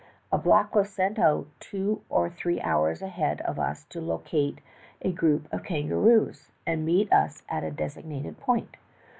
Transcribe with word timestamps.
A 0.31 0.37
black 0.39 0.73
was 0.73 0.89
sent 0.89 1.19
out 1.19 1.45
two 1.59 2.01
or 2.09 2.27
three 2.27 2.59
hours 2.59 3.03
ahead 3.03 3.39
of 3.41 3.59
us 3.59 3.83
to 3.89 4.01
locate 4.01 4.57
a 5.03 5.11
group 5.11 5.47
of 5.53 5.63
kan 5.63 5.87
garoos 5.89 6.49
and 6.65 6.83
meet 6.83 7.13
us 7.13 7.43
at 7.47 7.63
a 7.63 7.69
designated 7.69 8.39
point. 8.39 8.77